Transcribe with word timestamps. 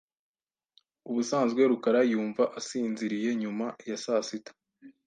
Ubusanzwe 1.09 1.61
rukara 1.71 2.01
yumva 2.11 2.43
asinziriye 2.59 3.29
nyuma 3.41 3.65
ya 3.89 3.97
saa 4.03 4.23
sita. 4.27 4.51